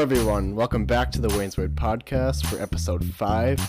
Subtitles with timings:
[0.00, 0.56] Hello, everyone.
[0.56, 3.60] Welcome back to the Wayne's Word Podcast for episode five.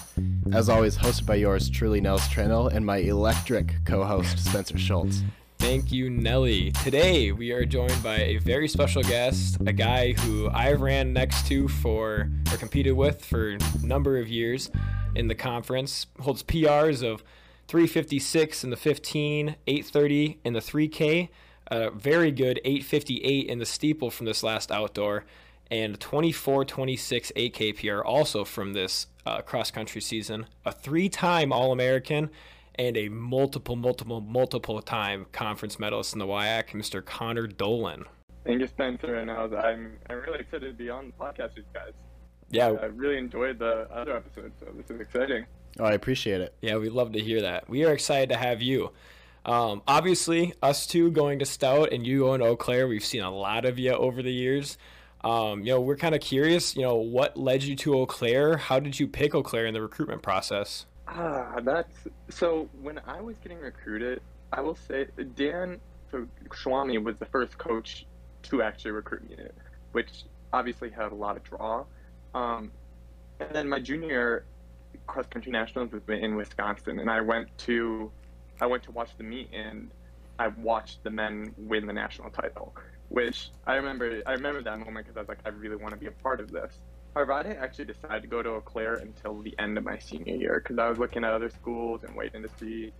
[0.53, 5.23] As always, hosted by yours truly, Nels Trandahl, and my electric co host, Spencer Schultz.
[5.59, 6.71] Thank you, Nelly.
[6.71, 11.47] Today we are joined by a very special guest, a guy who I ran next
[11.47, 14.71] to for or competed with for a number of years
[15.13, 16.07] in the conference.
[16.21, 17.25] Holds PRs of
[17.67, 21.27] 356 in the 15, 830 in the 3K,
[21.69, 25.25] a uh, very good 858 in the steeple from this last outdoor,
[25.71, 30.45] and 2426 8K PR also from this uh, cross country season.
[30.65, 32.29] A three time All American
[32.75, 37.03] and a multiple, multiple, multiple time conference medalist in the WIAC, Mr.
[37.03, 38.05] Connor Dolan.
[38.45, 39.15] Thank you, Spencer.
[39.15, 41.93] And I was, I'm, I'm really excited to be on the podcast with you guys.
[42.49, 45.45] Yeah, I really enjoyed the other episode, so this is exciting.
[45.79, 46.53] Oh, I appreciate it.
[46.61, 47.69] yeah, we'd love to hear that.
[47.69, 48.91] We are excited to have you.
[49.45, 53.23] Um, obviously, us two going to Stout and you going to Eau Claire, we've seen
[53.23, 54.77] a lot of you over the years.
[55.23, 58.57] Um, you know, we're kind of curious, you know, what led you to Eau Claire?
[58.57, 60.85] How did you pick Eau Claire in the recruitment process?
[61.07, 61.95] Ah, that's
[62.29, 62.69] so.
[62.81, 64.21] When I was getting recruited,
[64.53, 65.79] I will say Dan
[66.49, 68.05] Schwami was the first coach
[68.43, 69.35] to actually recruit me,
[69.91, 71.85] which obviously had a lot of draw.
[72.33, 72.71] Um,
[73.39, 74.45] and then my junior
[75.07, 78.11] cross country nationals was in Wisconsin, and I went to
[78.59, 79.89] I went to watch the meet, and
[80.39, 82.73] I watched the men win the national title,
[83.11, 84.21] which I remember.
[84.25, 86.39] I remember that moment because I was like, I really want to be a part
[86.39, 86.73] of this.
[87.13, 89.99] However, I didn't actually decide to go to Eau Claire until the end of my
[89.99, 92.93] senior year because I was looking at other schools and waiting to see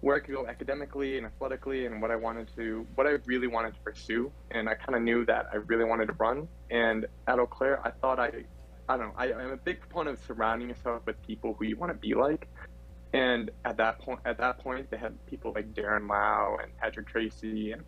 [0.00, 3.46] where I could go academically and athletically and what I wanted to, what I really
[3.46, 4.32] wanted to pursue.
[4.50, 6.48] And I kind of knew that I really wanted to run.
[6.72, 8.32] And at Eau Claire, I thought I,
[8.88, 11.76] I don't know, I, I'm a big proponent of surrounding yourself with people who you
[11.76, 12.48] want to be like.
[13.12, 17.06] And at that point, at that point, they had people like Darren Lau and Patrick
[17.06, 17.84] Tracy and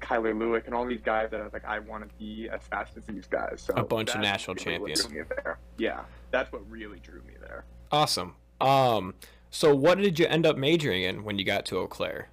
[0.00, 2.60] Kyler Lewick and all these guys that I was like, I want to be as
[2.62, 3.62] fast as these guys.
[3.66, 5.04] So A bunch of national really champions.
[5.04, 5.58] drew me there.
[5.78, 7.64] Yeah, that's what really drew me there.
[7.90, 8.34] Awesome.
[8.60, 9.14] Um,
[9.50, 12.28] so what did you end up majoring in when you got to Eau Claire?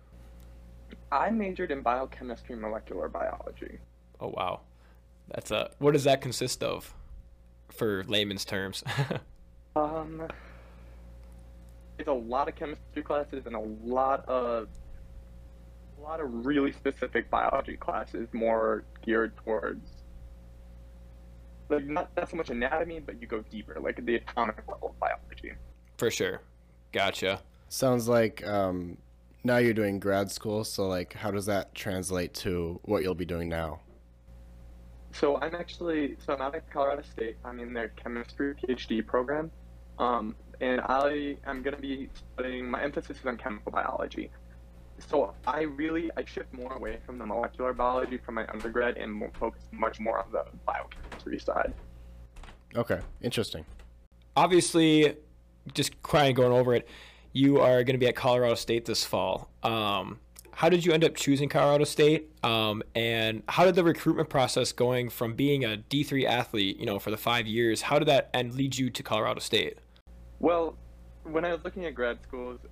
[1.11, 3.79] I majored in biochemistry and molecular biology.
[4.19, 4.61] Oh wow,
[5.29, 5.69] that's a.
[5.77, 6.93] What does that consist of,
[7.69, 8.83] for layman's terms?
[9.75, 10.27] Um,
[11.97, 14.67] it's a lot of chemistry classes and a lot of
[16.03, 19.89] a lot of really specific biology classes, more geared towards
[21.69, 24.99] like not not so much anatomy, but you go deeper, like the atomic level of
[24.99, 25.53] biology.
[25.97, 26.41] for sure.
[26.91, 27.41] Gotcha.
[27.69, 28.97] Sounds like um,
[29.43, 33.25] now you're doing grad school, so like, how does that translate to what you'll be
[33.25, 33.79] doing now?
[35.13, 37.37] So I'm actually so I'm out at Colorado State.
[37.45, 39.51] I'm in their chemistry PhD program,
[39.99, 42.69] um, and I am going to be studying.
[42.69, 44.29] My emphasis is on chemical biology.
[44.99, 49.11] So I really I shift more away from the molecular biology from my undergrad and
[49.11, 51.73] more, focus much more on the biochemistry side.
[52.75, 53.65] Okay, interesting.
[54.35, 55.15] Obviously,
[55.73, 56.87] just crying going over it.
[57.33, 59.49] You are going to be at Colorado State this fall.
[59.63, 60.19] Um,
[60.51, 62.29] how did you end up choosing Colorado State?
[62.43, 66.85] Um, and how did the recruitment process going from being a D three athlete, you
[66.85, 69.79] know, for the five years, how did that end lead you to Colorado State?
[70.39, 70.77] Well,
[71.23, 72.69] when I was looking at grad schools, at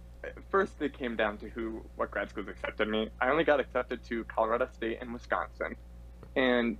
[0.49, 3.09] first it came down to who, what grad schools accepted me.
[3.19, 5.75] I only got accepted to Colorado State and Wisconsin,
[6.35, 6.77] and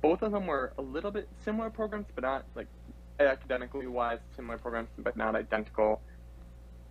[0.00, 2.66] both of them were a little bit similar programs, but not like
[3.20, 6.00] academically wise, similar programs, but not identical.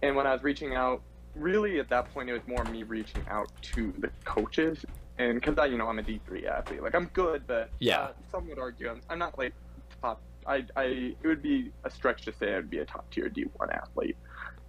[0.02, 1.02] And when I was reaching out,
[1.36, 4.86] really at that point, it was more me reaching out to the coaches,
[5.18, 8.00] and because I, you know, I'm a D3 athlete, like I'm good, but Yeah.
[8.02, 9.54] uh, some would argue I'm, I'm not like
[10.02, 10.22] top.
[10.48, 10.84] I, I,
[11.22, 14.18] it would be a stretch to say I'd be a top tier D1 athlete.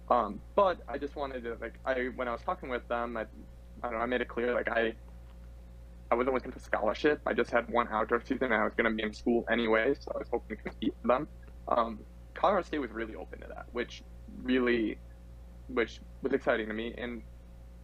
[0.09, 3.21] Um, but I just wanted to like I when I was talking with them, I,
[3.21, 3.25] I
[3.83, 4.93] don't know, I made it clear like I,
[6.11, 7.21] I wasn't looking for scholarship.
[7.25, 9.95] I just had one outdoor season, and I was going to be in school anyway,
[9.99, 11.27] so I was hoping to compete for them.
[11.67, 11.99] Um,
[12.33, 14.03] Colorado State was really open to that, which
[14.43, 14.97] really,
[15.67, 17.21] which was exciting to me, and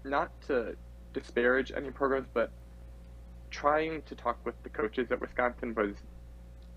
[0.04, 0.76] not to
[1.14, 2.52] disparage any programs, but
[3.50, 5.96] trying to talk with the coaches at Wisconsin was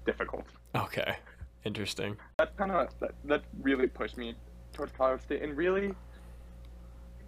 [0.07, 0.47] difficult.
[0.75, 1.17] Okay,
[1.65, 2.17] interesting.
[2.39, 4.35] That kind of that, that really pushed me
[4.73, 5.95] towards Colorado State, and really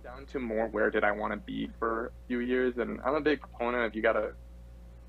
[0.02, 2.76] down to more where did I want to be for a few years.
[2.79, 4.32] And I'm a big proponent of you gotta.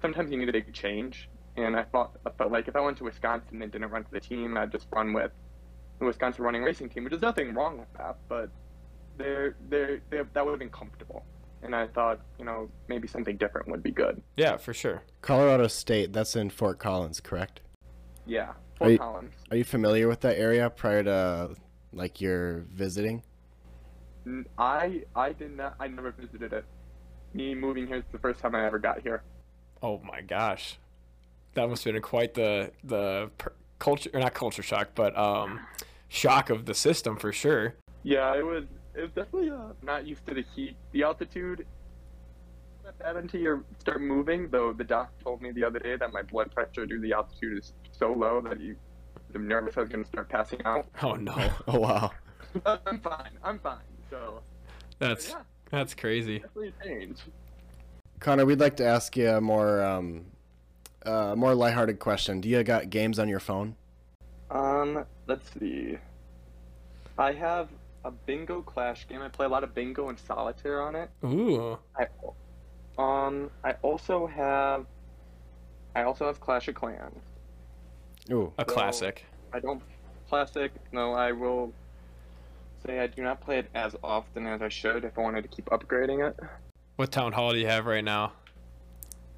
[0.02, 2.98] Sometimes you need a big change, and I thought I felt like if I went
[2.98, 5.32] to Wisconsin and didn't run for the team, I'd just run with
[6.00, 8.50] the Wisconsin running racing team, which is nothing wrong with that, but
[9.18, 11.24] they're they're, they're that would have been comfortable.
[11.64, 14.22] And I thought, you know, maybe something different would be good.
[14.38, 15.02] Yeah, for sure.
[15.22, 17.62] Colorado State, that's in Fort Collins, correct?
[18.28, 19.34] Yeah, Are Fort you- Collins.
[19.50, 21.56] Are you familiar with that area prior to
[21.96, 23.24] like you're visiting?
[24.58, 25.76] I I did not.
[25.80, 26.66] I never visited it.
[27.34, 29.24] Me moving here is the first time I ever got here.
[29.82, 30.78] Oh my gosh.
[31.54, 35.60] that must have been quite the the per- culture or not culture shock, but um,
[36.08, 37.76] shock of the system for sure.
[38.04, 38.66] Yeah, it was.
[38.96, 41.66] It was definitely uh, not used to the heat, the altitude.
[42.84, 44.50] Not bad until you start moving.
[44.50, 47.14] Though the doc told me the other day that my blood pressure due to the
[47.14, 48.76] altitude is so low that you,
[49.36, 50.88] I'm nervous I was gonna start passing out.
[51.04, 51.36] Oh no,
[51.68, 52.12] Oh wow.
[52.66, 53.32] I'm fine.
[53.44, 53.78] I'm fine.
[54.10, 54.42] So
[55.00, 56.40] that's yeah, that's crazy.
[56.40, 57.20] definitely change.
[58.20, 60.26] Connor, we'd like to ask you a more um,
[61.06, 62.40] uh, more lighthearted question.
[62.42, 63.76] Do you got games on your phone?
[64.50, 65.98] Um, let's see.
[67.18, 67.70] I have
[68.06, 69.22] a bingo clash game.
[69.22, 71.10] I play a lot of bingo and solitaire on it.
[71.24, 72.08] Ooh, I,
[72.98, 74.86] um, I also have,
[75.96, 77.22] I also have Clash of Clans.
[78.32, 78.52] Ooh.
[78.58, 79.26] a classic.
[79.54, 79.82] I don't
[80.28, 80.72] classic.
[80.92, 81.72] No, I will
[82.86, 85.48] say I do not play it as often as I should if I wanted to
[85.48, 86.40] keep upgrading it.
[86.96, 88.34] What town hall do you have right now?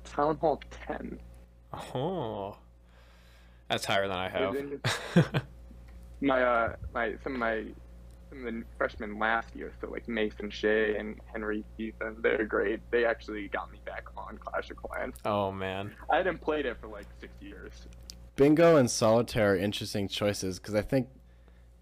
[0.04, 1.20] Town Hall 10.
[1.94, 2.58] Oh,
[3.70, 4.56] that's higher than I have.
[6.22, 7.66] My uh, my some of my
[8.30, 12.80] some of the freshmen last year, so like Mason Shea and Henry Ethan, they're great.
[12.90, 15.14] They actually got me back on Clash of Clans.
[15.26, 17.88] oh man, I hadn't played it for like six years.
[18.38, 21.10] Bingo and solitaire are interesting choices because I think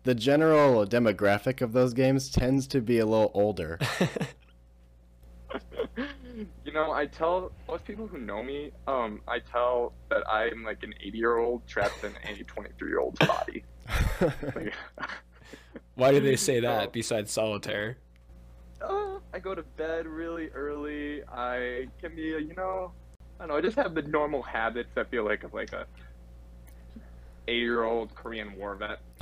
[0.03, 3.77] the general demographic of those games tends to be a little older.
[6.63, 10.81] you know, I tell most people who know me, um, I tell that I'm like
[10.83, 13.63] an 80 year old trapped in a 23 year old's body.
[14.55, 14.73] Like,
[15.95, 17.97] why do they say that besides solitaire?
[18.81, 21.21] uh, I go to bed really early.
[21.27, 22.93] I can be, you know,
[23.39, 23.57] I don't know.
[23.57, 25.85] I just have the normal habits I feel like of like a
[27.47, 28.99] eight-year-old Korean war vet.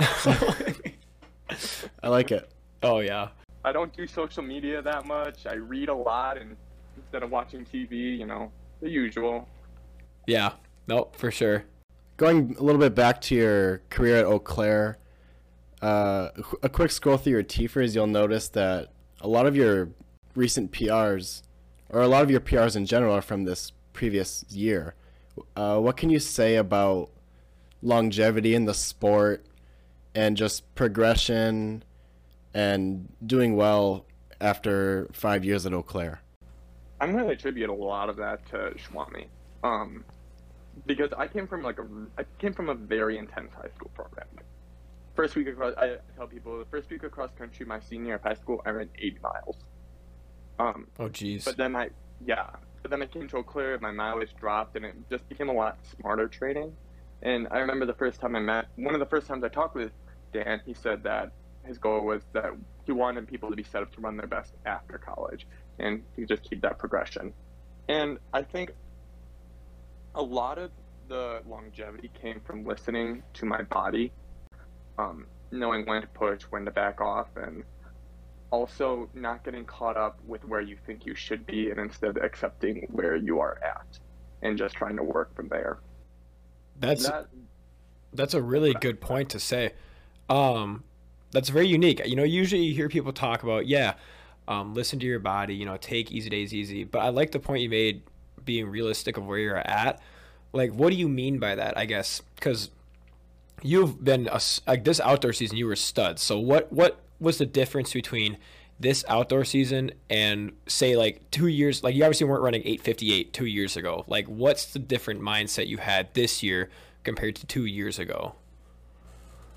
[2.02, 2.50] I like it.
[2.82, 3.28] oh yeah,
[3.64, 5.46] I don't do social media that much.
[5.46, 6.56] I read a lot, and
[6.96, 8.50] instead of watching TV, you know,
[8.80, 9.48] the usual.
[10.26, 10.52] yeah,
[10.86, 11.64] nope, for sure.
[12.16, 14.98] Going a little bit back to your career at Eau Claire,
[15.82, 16.30] uh,
[16.62, 18.90] a quick scroll through your TFRRS, you'll notice that
[19.20, 19.90] a lot of your
[20.34, 21.42] recent PRs,
[21.90, 24.94] or a lot of your PRs in general, are from this previous year.
[25.56, 27.10] Uh, what can you say about
[27.84, 29.44] longevity in the sport
[30.14, 31.84] and just progression
[32.54, 34.06] and doing well
[34.40, 36.20] after five years at Eau Claire?
[37.00, 39.26] I'm going to attribute a lot of that to Shwami.
[39.62, 40.04] Um,
[40.86, 41.86] because I came from like a,
[42.18, 44.26] I came from a very intense high school program.
[45.14, 48.22] First week across, I tell people the first week across country my senior year of
[48.22, 49.56] high school, I ran 80 miles.
[50.58, 51.44] Um, Oh jeez.
[51.44, 51.90] but then I,
[52.24, 52.50] yeah,
[52.82, 55.52] but then I came to Eau Claire, my mileage dropped, and it just became a
[55.52, 56.72] lot smarter training.
[57.24, 59.74] And I remember the first time I met, one of the first times I talked
[59.74, 59.92] with
[60.32, 61.32] Dan, he said that
[61.64, 62.50] his goal was that
[62.84, 65.46] he wanted people to be set up to run their best after college,
[65.78, 67.32] and you just keep that progression.
[67.88, 68.72] And I think
[70.14, 70.70] a lot of
[71.08, 74.12] the longevity came from listening to my body,
[74.98, 77.64] um, knowing when to push, when to back off, and
[78.50, 82.86] also not getting caught up with where you think you should be, and instead accepting
[82.90, 83.98] where you are at,
[84.42, 85.78] and just trying to work from there.
[86.78, 87.28] That's That,
[88.12, 89.72] That's a really good point to say.
[90.28, 90.84] Um,
[91.32, 92.00] that's very unique.
[92.06, 93.94] You know, usually you hear people talk about, yeah,
[94.46, 96.84] um, listen to your body, you know, take easy days easy.
[96.84, 98.02] But I like the point you made
[98.44, 100.00] being realistic of where you're at.
[100.52, 101.76] Like, what do you mean by that?
[101.76, 102.70] I guess because
[103.62, 106.22] you've been a like this outdoor season, you were studs.
[106.22, 108.38] So what what was the difference between
[108.80, 111.82] this outdoor season and say like two years?
[111.82, 114.04] Like you obviously weren't running 858 two years ago.
[114.08, 116.70] Like, what's the different mindset you had this year
[117.04, 118.34] compared to two years ago?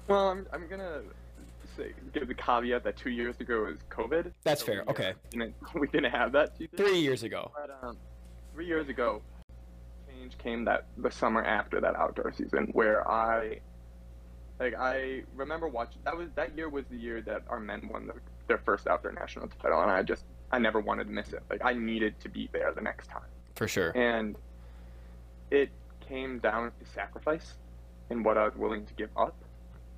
[0.08, 1.02] well, I'm, I'm gonna
[1.76, 4.32] say, give the caveat that two years ago was COVID.
[4.44, 5.14] That's so fair, we, uh, okay.
[5.32, 6.58] didn't- we didn't have that.
[6.58, 6.78] season.
[6.78, 7.52] Three years ago.
[7.54, 7.98] But um,
[8.54, 9.22] three years ago,
[10.08, 13.60] change came that the summer after that outdoor season, where I,
[14.60, 16.00] like, I remember watching.
[16.06, 18.14] That was that year was the year that our men won the,
[18.48, 21.44] their first outdoor national title, and I just I never wanted to miss it.
[21.50, 23.92] Like I needed to be there the next time, For sure.
[23.96, 24.36] and
[25.52, 25.70] it
[26.08, 27.54] came down to sacrifice
[28.10, 29.36] and what I was willing to give up,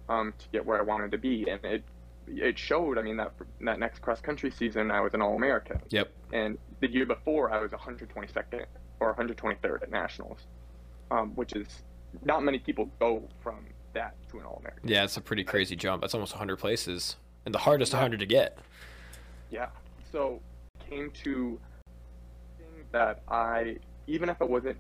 [0.09, 1.83] um, to get where I wanted to be, and it.
[2.31, 2.99] It showed.
[2.99, 5.81] I mean, that that next cross country season, I was an All American.
[5.89, 6.11] Yep.
[6.31, 8.65] And the year before, I was 122nd
[8.99, 10.37] or 123rd at nationals,
[11.09, 11.65] um, which is
[12.23, 14.87] not many people go from that to an All American.
[14.87, 16.01] Yeah, it's a pretty crazy jump.
[16.01, 17.15] That's almost 100 places.
[17.45, 18.57] And the hardest 100 to get.
[19.49, 19.69] Yeah.
[20.11, 20.41] So
[20.89, 21.59] came to
[22.91, 23.77] that I,
[24.07, 24.77] even if I wasn't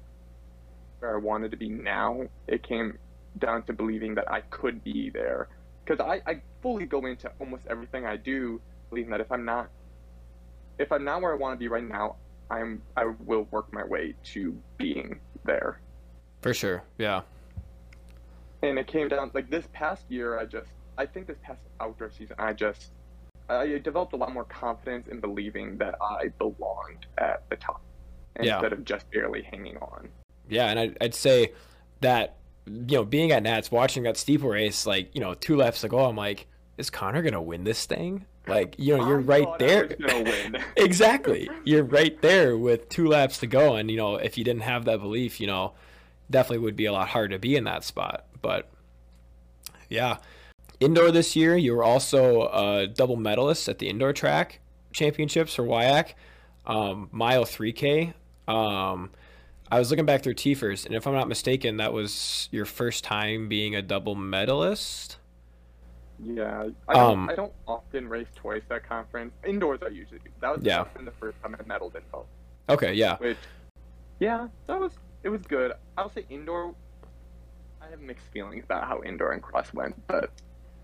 [0.99, 2.97] where I wanted to be now, it came
[3.37, 5.47] down to believing that I could be there.
[5.85, 9.69] Because I, I fully go into almost everything I do, believing that if I'm not,
[10.77, 12.15] if I'm not where I want to be right now,
[12.49, 15.79] I'm I will work my way to being there.
[16.41, 16.83] For sure.
[16.97, 17.21] Yeah.
[18.61, 20.39] And it came down like this past year.
[20.39, 22.91] I just I think this past outdoor season I just
[23.49, 27.81] I developed a lot more confidence in believing that I belonged at the top
[28.39, 28.55] Yeah.
[28.57, 30.09] instead of just barely hanging on.
[30.47, 31.53] Yeah, and I'd, I'd say
[32.01, 32.35] that
[32.67, 36.05] you know being at Nats, watching that steeple race, like you know two laps ago,
[36.05, 36.45] I'm like,
[36.77, 38.25] is Connor gonna win this thing?
[38.47, 39.95] Like you know you're I right there.
[39.99, 40.57] win.
[40.77, 44.63] exactly, you're right there with two laps to go, and you know if you didn't
[44.63, 45.73] have that belief, you know
[46.29, 48.25] definitely would be a lot harder to be in that spot.
[48.41, 48.69] But
[49.89, 50.17] yeah,
[50.79, 54.59] indoor this year, you were also a double medalist at the indoor track
[54.91, 56.13] championships for WIAC,
[56.65, 58.13] um, mile 3K.
[58.47, 59.11] Um,
[59.71, 63.03] I was looking back through TFRRS, and if I'm not mistaken, that was your first
[63.03, 65.17] time being a double medalist.
[66.21, 69.31] Yeah, I don't, Um, I don't often race twice at conference.
[69.45, 70.29] Indoors, I usually do.
[70.41, 70.85] That was Yeah.
[71.01, 72.25] the first time I medaled in both.
[72.67, 73.37] Okay, yeah, Which,
[74.19, 74.91] yeah, that was
[75.23, 75.73] it was good.
[75.97, 76.73] I'll say indoor.
[77.81, 80.29] I have mixed feelings about how indoor and cross went, but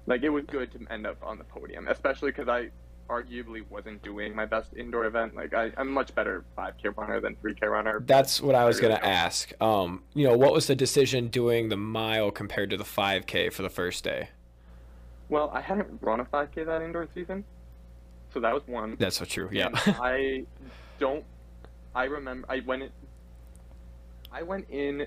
[0.08, 2.70] like it was good to end up on the podium, especially because I
[3.10, 5.36] arguably wasn't doing my best indoor event.
[5.36, 8.04] Like I, I'm much better 5K runner than 3K runner.
[8.06, 9.52] that's what I was really gonna ask.
[9.62, 13.62] Um, you know, what was the decision doing the mile compared to the 5K for
[13.62, 14.30] the first day?
[15.30, 17.44] Well, I hadn't run a 5K that indoor season,
[18.34, 18.96] so that was one.
[19.00, 19.50] That's so true.
[19.52, 19.70] Yeah.
[19.74, 20.46] I
[21.00, 21.24] don't.
[21.94, 22.92] I remember I went.
[24.32, 25.02] I went in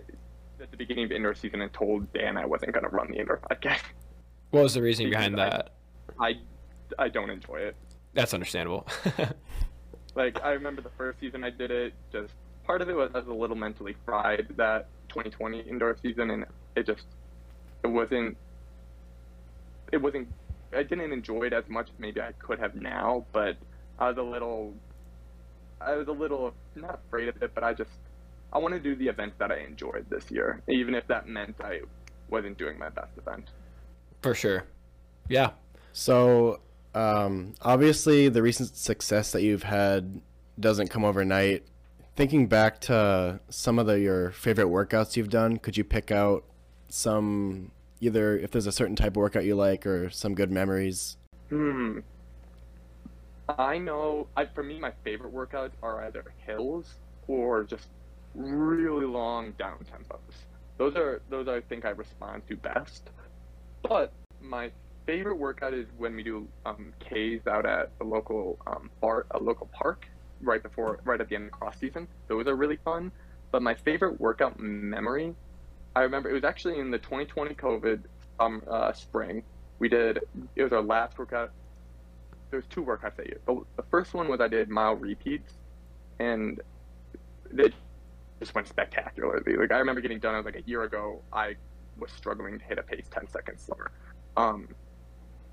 [0.61, 3.19] at the beginning of indoor season and told Dan I wasn't going to run the
[3.19, 3.79] indoor 5K.
[4.51, 5.71] what was the reasoning behind I- that?
[6.21, 6.35] I,
[6.99, 7.77] I don't enjoy it.
[8.15, 8.87] That's understandable.
[10.19, 11.95] Like I remember the first season I did it.
[12.11, 12.33] Just
[12.65, 16.45] part of it was I was a little mentally fried that 2020 indoor season, and
[16.75, 17.05] it just
[17.85, 18.37] it wasn't.
[19.93, 20.27] It wasn't.
[20.75, 23.57] I didn't enjoy it as much as maybe I could have now, but
[24.01, 24.75] I was a little.
[25.81, 27.91] I was a little not afraid of it, but I just
[28.53, 31.55] I want to do the events that I enjoyed this year, even if that meant
[31.63, 31.83] I
[32.29, 33.51] wasn't doing my best event.
[34.23, 34.65] For sure.
[35.29, 35.51] Yeah.
[35.93, 36.61] So,
[36.95, 40.21] um, obviously, the recent success that you've had
[40.59, 41.65] doesn't come overnight.
[42.17, 46.45] Thinking back to some of the your favorite workouts you've done, could you pick out
[46.89, 47.71] some
[48.01, 51.17] either if there's a certain type of workout you like or some good memories?
[51.49, 52.01] Hmm.
[53.49, 54.27] I know.
[54.37, 56.97] I for me, my favorite workouts are either hills
[57.29, 57.87] or just
[58.35, 60.19] really long down tempos.
[60.77, 63.11] Those are those I think I respond to best.
[63.89, 64.71] But my
[65.07, 69.39] favorite workout is when we do um, K's out at a local um, bar, a
[69.39, 70.07] local park,
[70.43, 72.07] right before, right at the end of cross season.
[72.29, 73.11] Those are really fun.
[73.51, 75.35] But my favorite workout memory,
[75.97, 78.03] I remember it was actually in the 2020 COVID
[78.39, 79.43] um, uh, spring.
[79.79, 80.21] We did
[80.55, 81.51] it was our last workout.
[82.51, 83.41] There was two workouts that year.
[83.47, 85.55] The, the first one was I did mile repeats,
[86.19, 86.61] and
[87.51, 87.73] they
[88.39, 89.57] just went spectacularly.
[89.57, 90.35] Like I remember getting done.
[90.35, 91.23] I was like a year ago.
[91.33, 91.57] I
[91.99, 93.91] was struggling to hit a pace 10 seconds slower.
[94.37, 94.69] Um,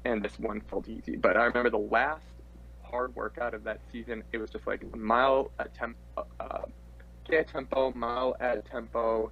[0.05, 1.15] and this one felt easy.
[1.15, 2.25] But I remember the last
[2.83, 5.97] hard workout of that season, it was just like mile at temp,
[6.39, 6.61] uh,
[7.27, 9.31] K at tempo, mile at tempo,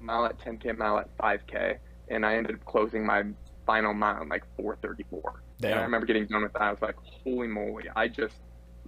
[0.00, 1.78] mile at 10K, mile at 5K.
[2.08, 3.24] And I ended up closing my
[3.66, 5.42] final mile in like 434.
[5.62, 6.62] And I remember getting done with that.
[6.62, 7.84] I was like, holy moly.
[7.96, 8.34] I just,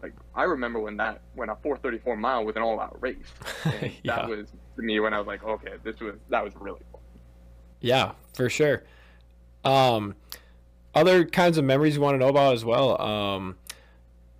[0.02, 3.16] like, I remember when that, when a 434 mile was an all out race.
[4.02, 4.16] Yeah.
[4.16, 6.95] that was to me when I was like, okay, this was, that was really fun.
[7.86, 8.82] Yeah, for sure.
[9.64, 10.16] Um,
[10.92, 13.00] other kinds of memories you want to know about as well.
[13.00, 13.56] Um,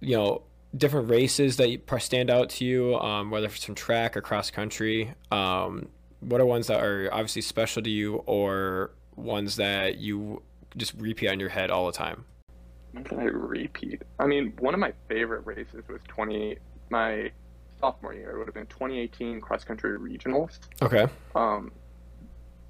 [0.01, 0.43] you know,
[0.77, 5.15] different races that stand out to you, um, whether it's from track or cross country.
[5.31, 5.89] Um,
[6.19, 10.43] what are ones that are obviously special to you, or ones that you
[10.77, 12.25] just repeat on your head all the time?
[12.95, 14.03] Did I repeat?
[14.19, 16.57] I mean, one of my favorite races was 20,
[16.91, 17.31] my
[17.79, 18.31] sophomore year.
[18.31, 20.59] It would have been 2018 cross country regionals.
[20.83, 21.07] Okay.
[21.37, 21.71] Um,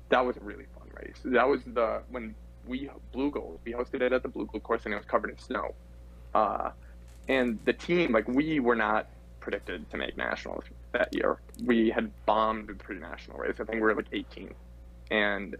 [0.08, 1.18] that was a really fun race.
[1.24, 2.34] That was the when
[2.66, 3.58] we Blugold.
[3.64, 5.74] We hosted it at the Blugold course, and it was covered in snow.
[6.34, 6.70] Uh,
[7.28, 9.06] and the team, like we were not
[9.40, 11.38] predicted to make nationals that year.
[11.64, 13.54] We had bombed the pre-national race.
[13.60, 14.52] I think we were like 18,
[15.10, 15.56] and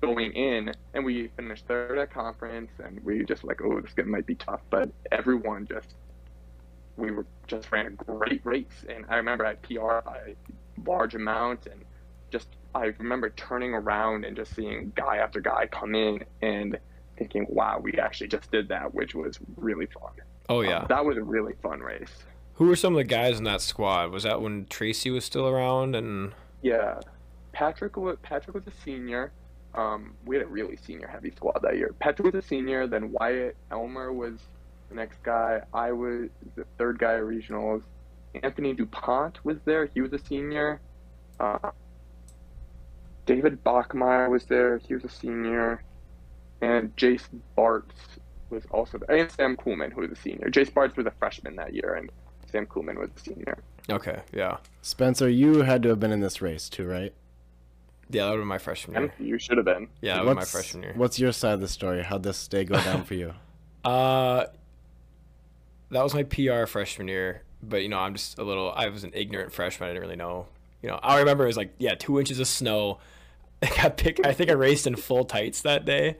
[0.00, 4.26] going in, and we finished third at conference, and we just like, oh, this might
[4.26, 4.60] be tough.
[4.70, 5.94] But everyone just,
[6.96, 11.14] we were just ran a great race, and I remember I PR by a large
[11.14, 11.84] amount, and
[12.30, 16.78] just I remember turning around and just seeing guy after guy come in and
[17.18, 20.12] thinking, wow, we actually just did that, which was really fun.
[20.48, 20.86] Oh Um, yeah.
[20.88, 22.24] that was a really fun race.
[22.54, 24.10] Who were some of the guys in that squad?
[24.10, 25.94] Was that when Tracy was still around?
[25.96, 27.00] And Yeah,
[27.52, 29.32] Patrick was Patrick was a senior.
[29.74, 31.94] Um, we had a really senior heavy squad that year.
[32.00, 32.86] Patrick was a senior.
[32.86, 34.34] Then Wyatt Elmer was
[34.88, 35.62] the next guy.
[35.72, 37.82] I was the third guy at regionals.
[38.42, 39.86] Anthony Dupont was there.
[39.86, 40.80] He was a senior.
[41.38, 41.70] Uh,
[43.30, 44.78] David Bachmeyer was there.
[44.78, 45.84] He was a senior,
[46.60, 47.84] and Jace Bartz
[48.50, 50.48] was also there, and Sam Coolman, who was a senior.
[50.50, 52.10] Jace Bartz was a freshman that year, and
[52.50, 53.58] Sam Coolman was a senior.
[53.88, 57.14] Okay, yeah, Spencer, you had to have been in this race too, right?
[58.10, 58.24] yeah.
[58.26, 59.14] That would be my freshman year.
[59.20, 59.86] You should have been.
[60.00, 60.94] Yeah, that was my What's- freshman year.
[60.96, 62.02] What's your side of the story?
[62.02, 63.34] How'd this day go down for you?
[63.82, 64.44] Uh,
[65.90, 68.70] that was my PR freshman year, but you know, I'm just a little.
[68.72, 69.88] I was an ignorant freshman.
[69.88, 70.48] I didn't really know.
[70.82, 72.98] You know, I remember it was like, yeah, two inches of snow.
[73.62, 74.26] I got picked.
[74.26, 76.16] I think I raced in full tights that day.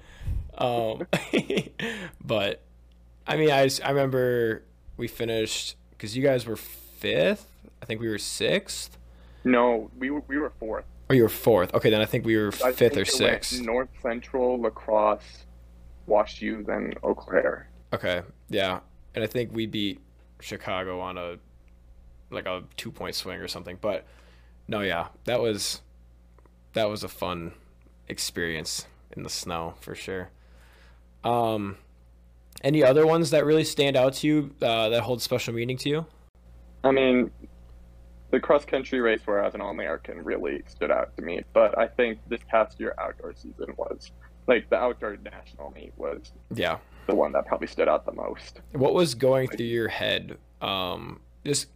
[0.59, 1.07] Um,
[2.25, 2.63] but
[3.27, 4.63] I mean, I I remember
[4.97, 7.47] we finished because you guys were fifth.
[7.83, 8.99] I think we were sixth.
[9.45, 10.85] No, we were, we were fourth.
[11.09, 11.75] Or you were fourth.
[11.75, 13.61] Okay, then I think we were I fifth or sixth.
[13.63, 15.47] North Central, La Crosse,
[16.07, 17.69] Wash U, then Eau Claire.
[17.93, 18.81] Okay, yeah,
[19.15, 20.01] and I think we beat
[20.41, 21.39] Chicago on a
[22.31, 23.79] like a two point swing or something.
[23.81, 24.07] But
[24.69, 25.81] no, yeah, that was
[26.75, 27.53] that was a fun
[28.09, 28.87] experience
[29.17, 30.31] in the snow for sure.
[31.25, 31.77] Um,
[32.63, 35.89] any other ones that really stand out to you uh, that hold special meaning to
[35.89, 36.07] you?
[36.85, 37.31] I mean,
[38.31, 41.43] the cross country race where I was an All American really stood out to me.
[41.53, 44.11] But I think this past year outdoor season was
[44.47, 46.79] like the outdoor national meet was Yeah.
[47.07, 48.61] the one that probably stood out the most.
[48.73, 50.39] What was going through your head?
[50.63, 51.69] Um, just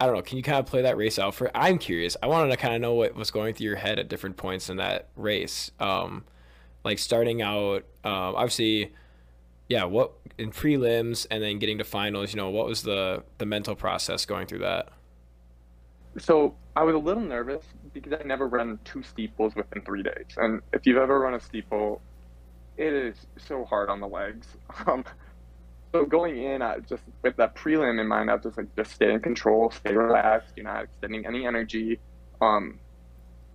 [0.00, 0.22] I don't know.
[0.22, 1.50] Can you kind of play that race out for?
[1.56, 2.16] I'm curious.
[2.22, 4.68] I wanted to kind of know what was going through your head at different points
[4.68, 5.70] in that race.
[5.78, 6.24] Um,
[6.84, 8.92] like starting out, um, obviously,
[9.68, 9.84] yeah.
[9.84, 12.32] What in prelims and then getting to finals?
[12.32, 14.88] You know, what was the the mental process going through that?
[16.18, 20.26] So I was a little nervous because I never run two steeples within three days.
[20.36, 22.00] And if you've ever run a steeple,
[22.76, 24.46] it is so hard on the legs.
[24.86, 25.04] Um,
[25.92, 28.92] so going in, I just with that prelim in mind, I was just like, just
[28.92, 30.54] stay in control, stay relaxed.
[30.56, 32.00] You're not extending any energy.
[32.40, 32.80] Um,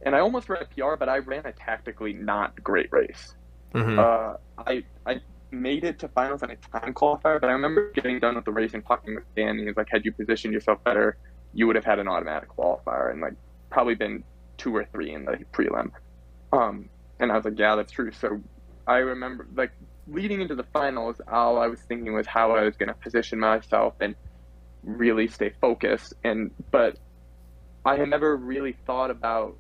[0.03, 3.33] and I almost ran a PR, but I ran a tactically not great race.
[3.73, 3.99] Mm-hmm.
[3.99, 8.19] Uh, I I made it to finals on a time qualifier, but I remember getting
[8.19, 9.57] done with the race and talking with Dan.
[9.57, 11.17] And he like, "Had you positioned yourself better,
[11.53, 13.33] you would have had an automatic qualifier and like
[13.69, 14.23] probably been
[14.57, 15.91] two or three in the prelim."
[16.53, 18.39] Um, and I was like, "Yeah, that's true." So
[18.85, 19.71] I remember like
[20.09, 23.39] leading into the finals, all I was thinking was how I was going to position
[23.39, 24.15] myself and
[24.83, 26.13] really stay focused.
[26.23, 26.97] And but
[27.85, 29.57] I had never really thought about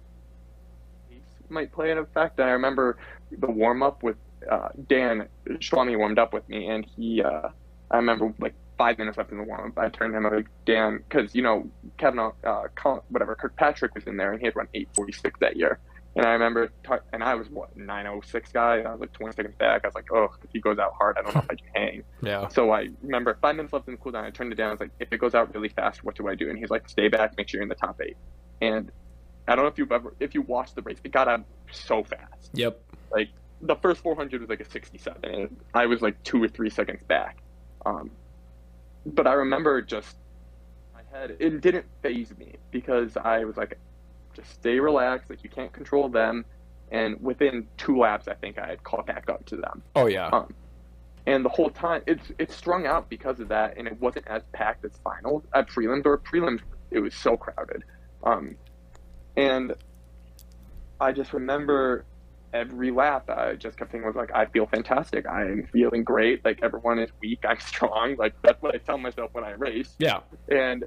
[1.49, 2.39] might play an effect.
[2.39, 2.97] And I remember
[3.31, 4.17] the warm up with
[4.49, 7.49] uh, Dan Schwami warmed up with me, and he, uh,
[7.91, 10.37] I remember like five minutes left in the warm up, I turned him I was
[10.37, 12.63] like, Dan, because you know Kevin, uh,
[13.09, 15.79] whatever, Kirkpatrick was in there, and he had run 8:46 that year.
[16.17, 16.71] And I remember,
[17.13, 19.81] and I was what 9:06 guy, and I was like 20 seconds back.
[19.83, 21.67] I was like, oh, if he goes out hard, I don't know if I can
[21.75, 22.03] hang.
[22.23, 22.47] Yeah.
[22.47, 24.23] So I remember five minutes left in the cooldown.
[24.23, 24.69] I turned it down.
[24.69, 26.49] I was like, if it goes out really fast, what do I do?
[26.49, 28.17] And he's like, stay back, make sure you're in the top eight.
[28.59, 28.91] And
[29.47, 32.03] I don't know if you've ever, if you watched the race, it got out so
[32.03, 32.49] fast.
[32.53, 32.81] Yep.
[33.11, 33.29] Like
[33.61, 37.03] the first 400 was like a 67, and I was like two or three seconds
[37.07, 37.37] back.
[37.85, 38.09] Um,
[39.05, 40.17] but I remember just
[40.95, 43.77] my head, it didn't phase me because I was like,
[44.37, 45.29] just stay relaxed.
[45.29, 46.45] Like you can't control them.
[46.91, 49.83] And within two laps, I think I had caught back up to them.
[49.95, 50.29] Oh yeah.
[50.29, 50.53] Um,
[51.25, 54.43] and the whole time, it's it's strung out because of that, and it wasn't as
[54.53, 56.61] packed as finals at prelims or prelims.
[56.89, 57.83] It was so crowded,
[58.23, 58.55] um,
[59.35, 59.73] and
[61.01, 62.05] I just remember
[62.53, 63.29] every lap.
[63.29, 65.27] I just kept thinking was like, I feel fantastic.
[65.27, 66.45] I'm feeling great.
[66.45, 67.39] Like everyone is weak.
[67.45, 68.15] I'm strong.
[68.15, 69.95] Like that's what I tell myself when I race.
[69.99, 70.21] Yeah.
[70.47, 70.85] And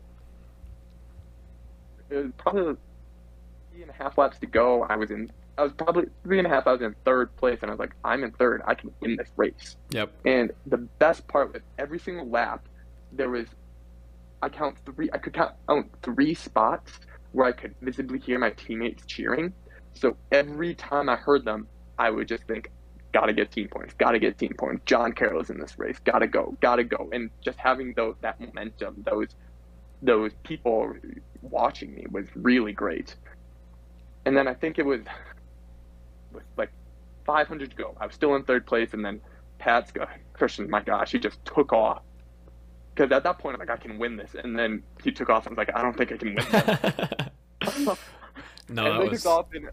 [2.08, 2.76] it was probably
[3.70, 4.84] three and a half laps to go.
[4.84, 5.30] I was in.
[5.58, 6.66] I was probably three and a half.
[6.66, 8.62] I was in third place, and I was like, I'm in third.
[8.66, 9.76] I can win this race.
[9.90, 10.12] Yep.
[10.24, 12.66] And the best part was every single lap,
[13.12, 13.46] there was,
[14.42, 17.00] I count three, I could count oh, three spots
[17.32, 19.52] where I could visibly hear my teammates cheering.
[19.92, 21.66] So every time I heard them,
[21.98, 22.70] I would just think,
[23.12, 24.82] gotta get team points, gotta get team points.
[24.86, 27.10] John Carroll is in this race, gotta go, gotta go.
[27.12, 29.28] And just having those, that momentum, those,
[30.00, 30.94] those people
[31.42, 33.16] watching me was really great.
[34.24, 35.00] And then I think it was
[36.32, 36.70] with like
[37.26, 37.96] 500 to go.
[38.00, 39.20] I was still in third place, and then
[39.58, 40.68] Pat's got Christian.
[40.68, 42.02] My gosh, he just took off.
[42.94, 45.46] Because at that point, I'm like, I can win this, and then he took off.
[45.46, 47.86] and I was like, I don't think I can win this.
[48.68, 49.70] no, and that was and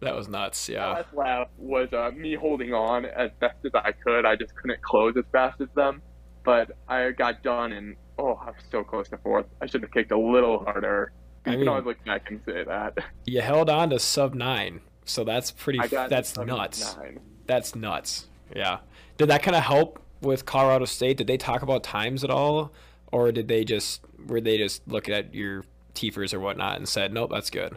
[0.00, 0.68] that was nuts.
[0.68, 0.88] Yeah.
[0.88, 4.26] last lap was uh, me holding on as best as I could.
[4.26, 6.02] I just couldn't close as fast as them,
[6.44, 9.46] but I got done, and oh, I was so close to fourth.
[9.60, 11.12] I should have kicked a little harder.
[11.46, 12.98] I can mean- always look back and say that.
[13.24, 15.80] You held on to sub nine, so that's pretty.
[15.80, 16.96] I That's nuts.
[16.96, 17.20] nine.
[17.46, 18.26] That's nuts.
[18.54, 18.78] Yeah.
[19.18, 21.16] Did that kind of help with Colorado State?
[21.16, 22.72] Did they talk about times at all,
[23.10, 27.12] or did they just were they just looking at your TFRRS or whatnot and said,
[27.12, 27.76] nope, that's good.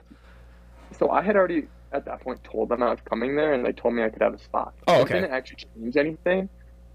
[0.99, 3.71] So I had already at that point told them I was coming there, and they
[3.71, 4.73] told me I could have a spot.
[4.88, 5.13] Oh, It okay.
[5.15, 6.49] didn't actually change anything.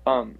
[0.06, 0.38] Um,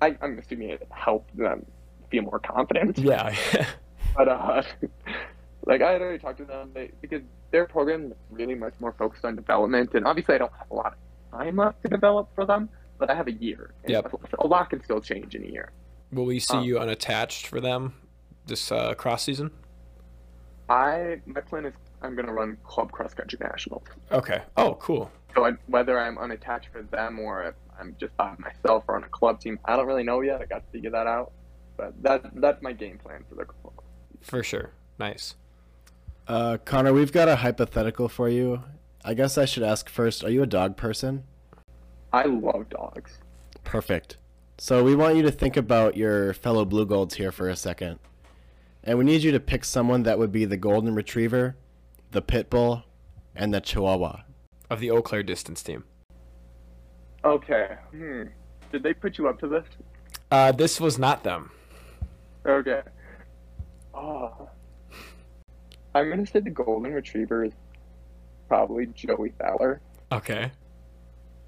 [0.00, 1.64] I, I'm assuming it helped them
[2.10, 2.98] feel more confident.
[2.98, 3.34] Yeah.
[4.14, 4.62] But uh,
[5.64, 8.92] like I had already talked to them they, because their program is really much more
[8.98, 12.28] focused on development, and obviously I don't have a lot of time left to develop
[12.34, 13.72] for them, but I have a year.
[13.84, 14.12] And Yep.
[14.38, 15.72] A lot can still change in a year.
[16.12, 17.94] Will we see Um, you unattached for them
[18.46, 19.50] this uh, cross season?
[20.68, 23.84] I my plan is I'm gonna run club cross country nationals.
[24.10, 24.42] Okay.
[24.56, 25.10] Oh, cool.
[25.34, 29.04] So I, whether I'm unattached for them or if I'm just by myself or on
[29.04, 30.40] a club team, I don't really know yet.
[30.40, 31.32] I got to figure that out.
[31.76, 33.74] But that that's my game plan for the club.
[34.20, 34.70] For sure.
[34.98, 35.34] Nice.
[36.28, 38.62] Uh, Connor, we've got a hypothetical for you.
[39.04, 40.22] I guess I should ask first.
[40.22, 41.24] Are you a dog person?
[42.12, 43.18] I love dogs.
[43.64, 44.16] Perfect.
[44.58, 47.98] So we want you to think about your fellow Blugolds here for a second.
[48.84, 51.56] And we need you to pick someone that would be the golden retriever,
[52.10, 52.84] the pit bull,
[53.34, 54.22] and the chihuahua.
[54.70, 55.84] Of the Eau Claire distance team.
[57.24, 57.76] Okay.
[57.90, 58.24] Hmm.
[58.70, 59.64] Did they put you up to this?
[60.30, 61.50] Uh, this was not them.
[62.46, 62.82] Okay.
[63.94, 64.48] Oh.
[65.94, 67.52] I'm gonna say the golden retriever is
[68.48, 69.80] probably Joey Fowler.
[70.10, 70.50] Okay.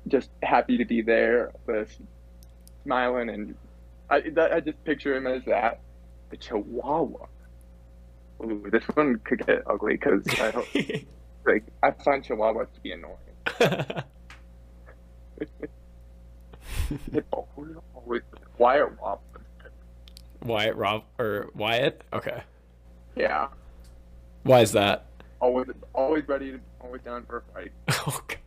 [0.09, 1.99] Just happy to be there, just
[2.83, 3.55] smiling, and
[4.11, 5.81] I that, I just picture him as that.
[6.31, 7.27] The Chihuahua.
[8.43, 10.67] Ooh, this one could get ugly because I hope,
[11.47, 13.17] like I find Chihuahuas to be annoying.
[18.59, 19.23] Wyatt Wop.
[20.43, 22.03] Wyatt Rob or Wyatt?
[22.13, 22.43] Okay.
[23.17, 23.49] Yeah,
[24.45, 25.07] Why is that?
[25.45, 27.73] always always ready, to, always down for a fight.
[28.07, 28.39] Oh, God.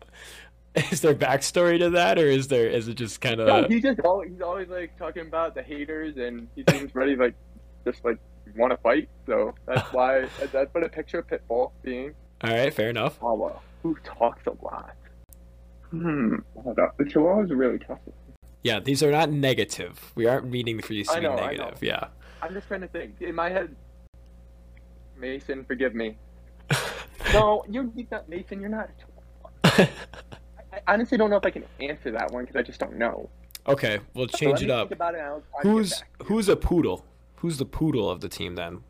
[0.91, 2.67] Is there backstory to that, or is there?
[2.69, 3.47] Is it just kind of?
[3.47, 7.15] No, he just always, he's always like talking about the haters, and he seems ready,
[7.15, 7.33] like
[7.83, 8.19] just like
[8.55, 9.09] want to fight.
[9.25, 12.13] So that's why that's what a picture of Pitbull being.
[12.43, 13.15] All right, fair enough.
[13.15, 14.95] Chihuahua, who talks a lot.
[15.89, 16.35] Hmm.
[16.61, 16.95] Hold up.
[16.97, 17.99] The Chihuahua is really tough.
[18.61, 20.11] Yeah, these are not negative.
[20.13, 21.35] We aren't meaning for these to I be know.
[21.37, 21.81] negative.
[21.81, 22.07] Yeah.
[22.43, 23.75] I'm just trying to think in my head.
[25.19, 26.17] Mason, forgive me.
[27.33, 28.61] No, you're not Mason.
[28.61, 28.89] You're not.
[29.65, 29.89] I,
[30.71, 33.29] I honestly don't know if I can answer that one because I just don't know.
[33.67, 34.91] okay, we'll change let it up.
[34.91, 34.97] It
[35.63, 36.25] Who's back to you.
[36.27, 37.05] who's a poodle?
[37.37, 38.81] Who's the poodle of the team then?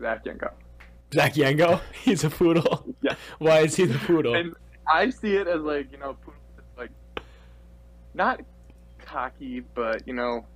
[0.00, 0.50] Zach Yanko?
[1.12, 1.80] Zach Yango?
[2.02, 2.86] He's a poodle.
[3.02, 3.14] Yeah.
[3.38, 4.34] Why is he the poodle?
[4.34, 4.54] And
[4.90, 6.40] I see it as like you know, Poodle
[6.78, 6.90] like
[8.14, 8.40] not
[9.04, 10.46] cocky, but you know,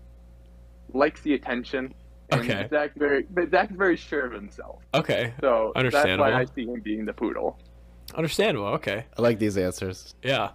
[0.95, 1.93] likes the attention.
[2.33, 2.67] And Okay.
[2.71, 4.83] Zach's very, but Zach's very sure of himself.
[4.95, 5.81] Okay, So understandable.
[5.83, 6.25] that's Understandable.
[6.25, 7.59] why I see him being the poodle.
[8.15, 8.67] understandable.
[8.69, 10.15] Okay, I like these answers.
[10.23, 10.51] yeah.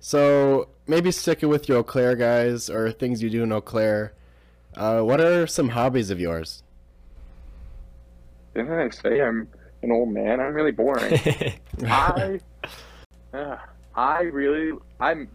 [0.00, 4.12] So maybe sticking with your Eau Claire guys or things you do in Eau Claire.
[4.76, 6.62] Uh, what are some hobbies of yours?
[8.54, 9.48] Didn't I say I'm
[9.82, 10.40] an old man?
[10.40, 11.18] I'm really boring.
[11.86, 12.40] I,
[13.32, 13.56] uh,
[13.94, 15.28] I really, I'm.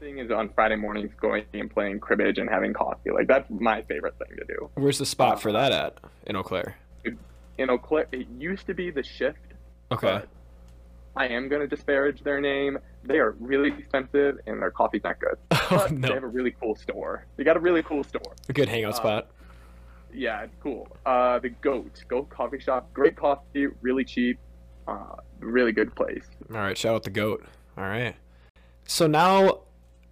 [0.00, 3.10] Thing is on Friday mornings going and playing cribbage and having coffee.
[3.10, 4.70] Like that's my favorite thing to do.
[4.74, 6.76] Where's the spot for that at in Eau Claire?
[7.58, 9.38] In Eau Claire, it used to be the shift.
[9.92, 10.22] Okay.
[11.14, 12.78] I am gonna disparage their name.
[13.04, 15.36] They are really expensive and their coffee's not good.
[15.72, 17.26] Oh But they have a really cool store.
[17.36, 18.34] They got a really cool store.
[18.48, 19.26] a good hangout uh, spot.
[20.12, 20.88] Yeah, it's cool.
[21.06, 24.38] Uh, the Goat, Goat Coffee Shop, great coffee, really cheap,
[24.88, 26.24] uh, really good place.
[26.50, 27.44] All right, shout out the goat.
[27.78, 28.16] All right.
[28.84, 29.60] So now,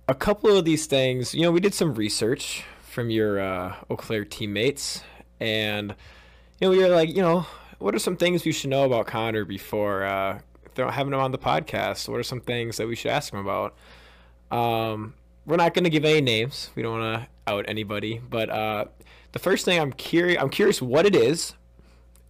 [0.09, 3.97] a couple of these things, you know, we did some research from your uh, Eau
[3.97, 5.03] Claire teammates,
[5.39, 5.95] and
[6.59, 7.47] you know, we were like, you know,
[7.79, 10.41] what are some things we should know about Connor before uh,
[10.77, 12.09] having him on the podcast?
[12.09, 13.77] What are some things that we should ask him about?
[14.51, 16.71] Um, we're not going to give any names.
[16.75, 18.87] We don't want to out anybody, but uh,
[19.33, 21.55] the first thing I'm curious, I'm curious what it is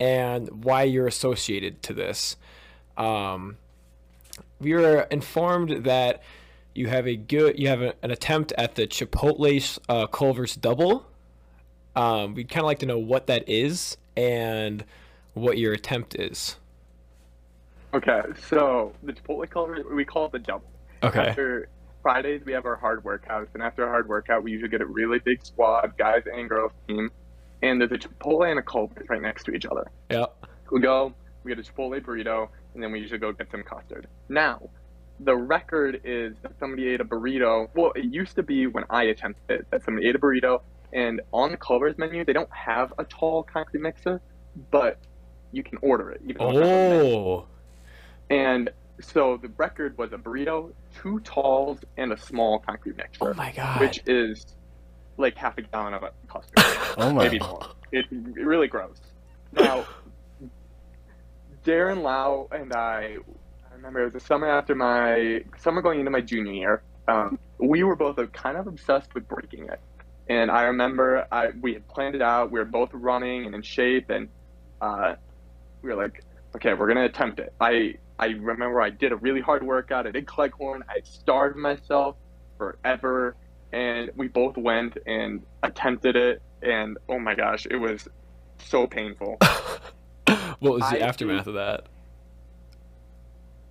[0.00, 2.36] and why you're associated to this.
[2.96, 3.56] Um,
[4.60, 6.22] we were informed that
[6.78, 11.04] you have a good, you have a, an attempt at the Chipotle uh, Culver's double.
[11.96, 14.84] Um, we'd kind of like to know what that is and
[15.34, 16.56] what your attempt is.
[17.92, 20.70] Okay, so the Chipotle Culver, we call it the double.
[21.02, 21.28] Okay.
[21.28, 21.68] After
[22.02, 24.86] Fridays, we have our hard workouts, and after a hard workout, we usually get a
[24.86, 27.10] really big squad, guys and girls team,
[27.62, 29.90] and there's a Chipotle and a Culver's right next to each other.
[30.10, 30.26] Yeah.
[30.70, 31.12] We go,
[31.42, 34.06] we get a Chipotle burrito, and then we usually go get some custard.
[34.28, 34.68] Now,
[35.20, 37.68] the record is that somebody ate a burrito.
[37.74, 40.60] Well, it used to be when I attempted it that somebody ate a burrito,
[40.92, 44.20] and on the Culver's menu, they don't have a tall concrete mixer,
[44.70, 44.98] but
[45.52, 46.20] you can order it.
[46.26, 46.62] it's not on.
[46.62, 47.46] Oh.
[48.30, 53.34] And so the record was a burrito, two talls, and a small concrete mixer, Oh
[53.34, 53.80] my god.
[53.80, 54.46] which is
[55.16, 56.54] like half a gallon of a custard.
[56.98, 57.24] Oh my.
[57.24, 57.66] Maybe more.
[57.92, 58.98] It's really gross.
[59.52, 59.86] Now,
[61.64, 63.16] Darren Lau and I
[63.78, 66.82] remember it was the summer after my summer going into my junior year.
[67.06, 69.80] Um, we were both uh, kind of obsessed with breaking it,
[70.28, 72.50] and I remember I we had planned it out.
[72.50, 74.28] We were both running and in shape, and
[74.80, 75.14] uh,
[75.82, 76.22] we were like,
[76.56, 77.54] okay, we're gonna attempt it.
[77.60, 80.06] I I remember I did a really hard workout.
[80.06, 80.82] I did Cleghorn.
[80.88, 82.16] I starved myself
[82.58, 83.36] forever,
[83.72, 86.42] and we both went and attempted it.
[86.62, 88.08] And oh my gosh, it was
[88.58, 89.38] so painful.
[90.58, 91.86] what was the I aftermath of that?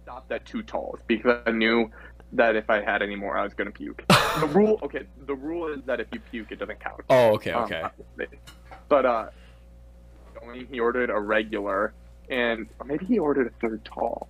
[0.08, 1.92] Stopped at two talls because I knew
[2.32, 4.06] that if I had any more, I was gonna puke.
[4.08, 7.02] The rule, okay, the rule is that if you puke, it doesn't count.
[7.10, 7.84] Oh, okay, Um, okay.
[8.88, 9.30] but uh,
[10.70, 11.92] he ordered a regular,
[12.30, 14.30] and or maybe he ordered a third tall.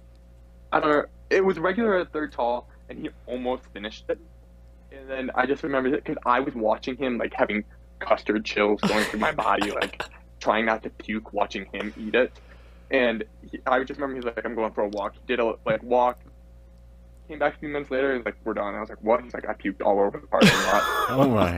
[0.72, 1.06] I don't know.
[1.30, 4.18] It was regular at third tall, and he almost finished it.
[4.92, 7.64] And then I just remember it because I was watching him like having
[8.00, 10.02] custard chills going through my body, like
[10.40, 12.32] trying not to puke, watching him eat it.
[12.92, 15.56] And he, I just remember he's like, "I'm going for a walk." He did a
[15.66, 16.20] like walk.
[17.28, 18.16] Came back a few minutes later.
[18.16, 20.28] He's like, "We're done." I was like, "What?" He's like, "I puked all over the
[20.28, 21.58] parking lot." Oh my.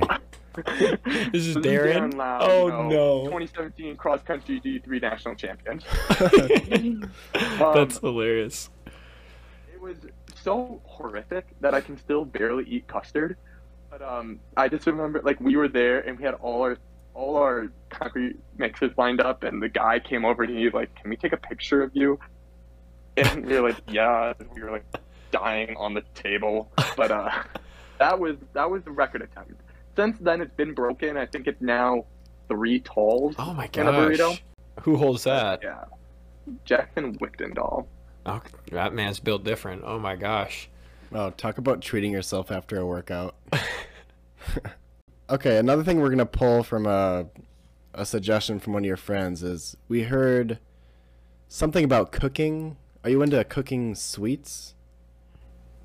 [1.32, 2.16] This is This Darren?
[2.16, 3.24] Lau, Oh, you know, no.
[3.26, 5.80] 2017 cross country D3 national champion.
[7.60, 8.70] That's hilarious.
[9.74, 9.96] It was
[10.44, 13.38] so horrific that I can still barely eat custard.
[13.90, 16.78] But um, I just remember like we were there and we had all our
[17.20, 21.10] all our concrete mixes lined up, and the guy came over to me like, "Can
[21.10, 22.18] we take a picture of you?"
[23.18, 24.86] And we were like, "Yeah." We were like
[25.32, 27.30] dying on the table, but uh,
[28.00, 29.52] that was that was the record attempt.
[29.96, 31.18] Since then, it's been broken.
[31.18, 32.06] I think it's now
[32.48, 33.36] three talls.
[33.38, 34.18] Oh my In a burrito?
[34.30, 34.44] gosh.
[34.84, 35.60] Who holds that?
[35.62, 35.84] Yeah,
[36.64, 37.86] Jackson Wichtendahl.
[38.26, 39.84] Oh, that man's built different.
[39.86, 40.70] Oh my gosh.
[41.12, 43.36] Oh, talk about treating yourself after a workout.
[45.30, 47.28] okay, another thing we're gonna pull from a
[47.94, 50.60] a suggestion from one of your friends is we heard
[51.48, 52.78] something about cooking.
[53.04, 54.76] Are you into cooking sweets?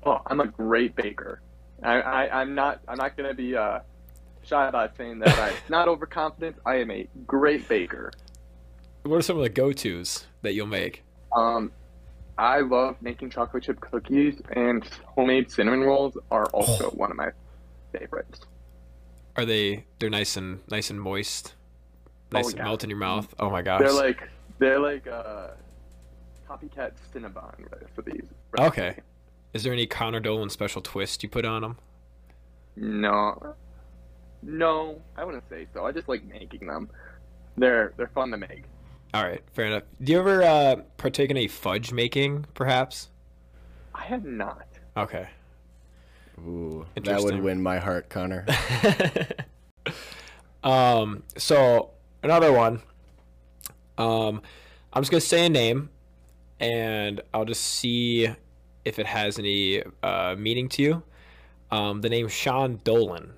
[0.03, 1.41] Oh, I'm a great baker.
[1.83, 3.79] I, I I'm not I'm not gonna be uh,
[4.43, 6.57] shy about saying that I'm not overconfident.
[6.65, 8.11] I am a great baker.
[9.03, 11.03] What are some of the go-tos that you'll make?
[11.35, 11.71] Um,
[12.39, 17.29] I love making chocolate chip cookies, and homemade cinnamon rolls are also one of my
[17.91, 18.41] favorites.
[19.37, 21.55] Are they they're nice and nice and moist?
[22.31, 22.63] Nice and yeah.
[22.63, 23.33] melt in your mouth.
[23.39, 23.81] Oh my gosh.
[23.81, 25.49] They're like they're like uh,
[26.49, 28.25] copycat Cinnabon for these.
[28.59, 28.97] Okay.
[29.53, 31.77] Is there any Connor Dolan special twist you put on them?
[32.75, 33.55] No,
[34.43, 35.85] no, I wouldn't say so.
[35.85, 36.89] I just like making them.
[37.57, 38.63] They're they're fun to make.
[39.13, 39.83] All right, fair enough.
[40.01, 43.09] Do you ever uh, partake in any fudge making, perhaps?
[43.93, 44.67] I have not.
[44.97, 45.29] Okay.
[46.39, 48.45] Ooh, that would win my heart, Connor.
[50.63, 51.23] um.
[51.37, 51.91] So
[52.23, 52.81] another one.
[53.97, 54.41] Um,
[54.93, 55.89] I'm just gonna say a name,
[56.59, 58.29] and I'll just see
[58.83, 61.03] if it has any uh, meaning to you.
[61.71, 63.33] Um, the name Sean Dolan.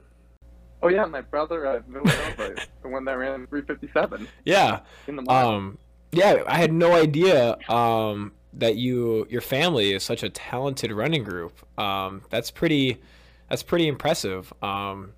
[0.83, 4.81] Oh yeah, my brother at Villanova, the one that ran 357 Yeah.
[5.07, 5.31] in the.
[5.31, 5.77] Um,
[6.11, 11.23] yeah, I had no idea um, that you your family is such a talented running
[11.23, 11.53] group.
[11.79, 13.01] Um, that's pretty
[13.49, 14.51] that's pretty impressive.
[14.61, 15.13] Um,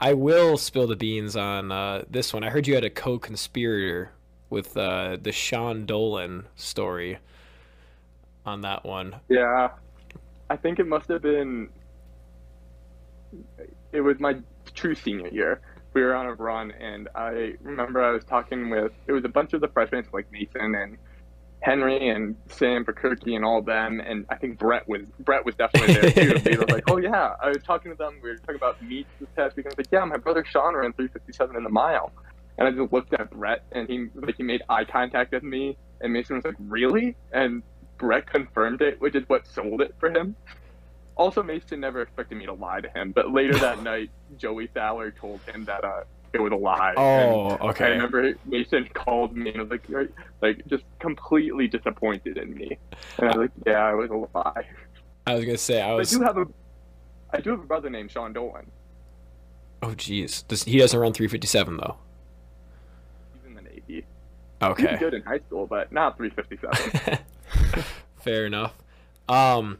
[0.00, 2.44] I will spill the beans on uh, this one.
[2.44, 4.12] I heard you had a co-conspirator
[4.50, 7.18] with uh, the Sean Dolan story
[8.46, 9.16] on that one.
[9.28, 9.70] yeah,
[10.48, 11.68] I think it must have been.
[13.92, 14.38] It was my
[14.74, 15.60] true senior year.
[15.92, 18.92] We were on a run, and I remember I was talking with.
[19.06, 20.96] It was a bunch of the freshmen, like Mason and
[21.60, 25.94] Henry and Sam Perkirky and all them, and I think Brett was Brett was definitely
[25.94, 26.50] there too.
[26.50, 28.18] He was like, "Oh yeah," I was talking to them.
[28.22, 29.66] We were talking about meets this past week.
[29.66, 32.12] I was like, "Yeah, my brother Sean ran 357 in the mile,"
[32.56, 35.76] and I just looked at Brett, and he like he made eye contact with me,
[36.00, 37.62] and Mason was like, "Really?" And
[37.98, 40.36] Brett confirmed it, which is what sold it for him.
[41.16, 45.10] Also, Mason never expected me to lie to him, but later that night, Joey Thaler
[45.10, 46.94] told him that uh, it was a lie.
[46.96, 49.88] Oh, And I remember Mason called me and was like,
[50.42, 52.78] like just completely disappointed in me,
[53.18, 54.66] and I was like, "Yeah, it was a lie."
[55.26, 56.46] I was gonna say I But I do have a,
[57.32, 58.70] I do have a brother named Sean Dolan.
[59.82, 60.46] Oh, jeez.
[60.48, 61.96] Does he doesn't run 357 though?
[63.34, 64.04] He's in the Navy.
[64.62, 64.90] Okay.
[64.92, 67.18] was good in high school, but not 357.
[68.16, 68.74] Fair enough.
[69.28, 69.78] Um,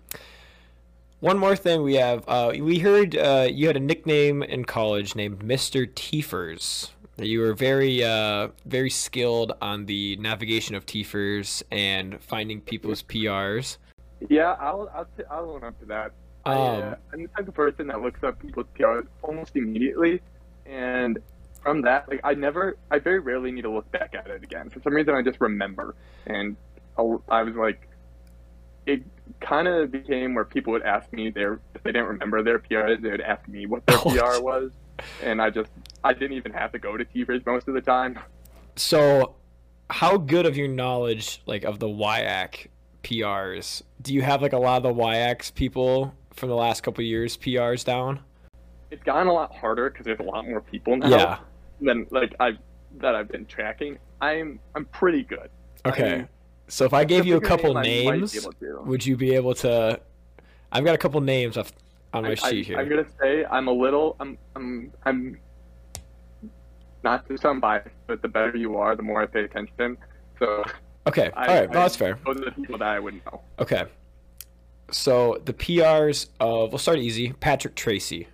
[1.21, 2.25] one more thing we have.
[2.29, 6.91] Uh, we heard uh, you had a nickname in college named Mister TFRRS.
[7.21, 13.79] You were very, uh, very skilled on the navigation of TFRRS and finding people's PRs.
[14.29, 16.13] yeah, I'll I'll, t- I'll own up to that.
[16.45, 20.21] I, Um, uh, I'm the type of person that looks up people's PRs almost immediately,
[20.67, 21.19] and
[21.61, 24.71] from that, like I never, I very rarely need to look back at it again.
[24.71, 26.57] For some reason, I just remember, and
[26.97, 27.89] I was like,
[28.87, 29.03] it
[29.41, 33.01] kind of became where people would ask me their if they didn't remember their PRs,
[33.03, 34.73] they would ask me what their Oh, PR was,
[35.23, 35.71] and I just
[36.05, 38.19] I didn't even have to go to TFRRS most of the time.
[38.77, 39.35] So,
[39.91, 42.69] how good of your knowledge, like of the WIAC
[43.03, 43.83] PRs?
[44.03, 47.37] Do you have like a lot of the WIACs people from the last couple years
[47.37, 48.21] PRs down?
[48.91, 51.39] It's gotten a lot harder because there's a lot more people now Yeah.
[51.81, 52.53] than like I
[52.99, 53.99] that I've been tracking.
[54.21, 55.51] I'm I'm pretty good.
[55.87, 56.17] Okay.
[56.19, 56.29] mean,
[56.69, 60.01] So if I gave you a couple name I names, would you be able to?
[60.71, 61.73] I've got a couple names off
[62.13, 62.79] on my I, sheet here.
[62.79, 65.39] I'm gonna say I'm a little I'm I'm I'm
[67.03, 69.97] not to sound biased, but the better you are, the more I pay attention.
[70.39, 70.65] So
[71.07, 71.31] okay.
[71.35, 71.71] I, All right.
[71.71, 72.19] I- that's fair.
[72.27, 73.41] Those are the people that I wouldn't know.
[73.59, 73.85] Okay.
[74.91, 77.33] So the PRs of we'll start easy.
[77.33, 78.29] Patrick Tracy.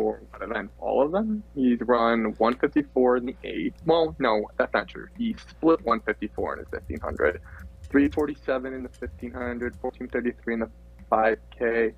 [0.00, 0.70] For what event?
[0.78, 1.42] All of them.
[1.54, 3.74] He's run 154 in the eight.
[3.84, 5.08] Well, no, that's not true.
[5.18, 7.42] He split 154 in his 1500,
[7.90, 10.70] 347 in the 1500, 1433 in the
[11.12, 11.92] 5K,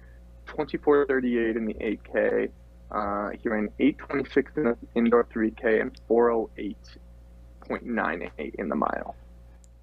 [0.47, 2.51] 2438 in the 8K.
[2.91, 9.15] Uh, he ran 826 in the indoor 3K and 408.98 in the mile.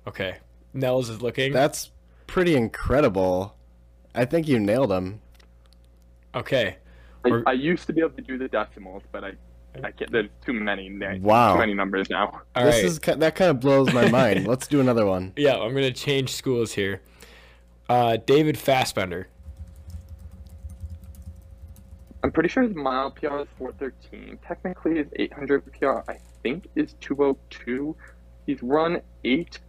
[0.07, 0.35] Okay.
[0.73, 1.53] Nels is looking.
[1.53, 1.89] That's
[2.27, 3.55] pretty incredible.
[4.13, 5.21] I think you nailed him.
[6.35, 6.75] okay.
[7.25, 9.33] I, Or- I used to be able to do the decimals, but I,
[9.83, 10.11] I can't.
[10.11, 10.89] There's too many.
[10.89, 11.53] na- Wow.
[11.53, 12.41] Too many numbers now.
[12.55, 12.83] All this right.
[12.85, 14.47] is that kind of blows my mind.
[14.47, 15.33] Let's do another one.
[15.35, 17.01] Yeah, I'm gonna change schools here.
[17.89, 19.27] Uh, David Fassbender.
[22.23, 24.39] I'm pretty sure his mile PR is 413.
[24.45, 27.95] Technically, his 800 PR, I think, is 202.
[28.45, 29.59] He's run 8.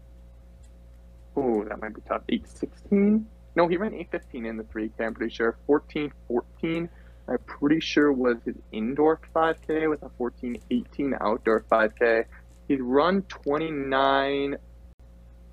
[1.36, 2.22] Oh, that might be tough.
[2.28, 3.24] 816?
[3.54, 5.56] No, he ran 815 in the 3K, I'm pretty sure.
[5.66, 6.88] 1414,
[7.30, 12.24] I'm pretty sure was his indoor 5K with a 1418 outdoor 5K.
[12.66, 14.56] He's run 29.